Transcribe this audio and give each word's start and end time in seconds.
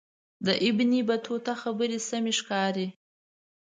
د 0.45 0.47
ابن 0.69 0.91
بطوطه 1.09 1.53
خبرې 1.63 1.99
سمې 2.09 2.33
ښکاري. 2.39 2.87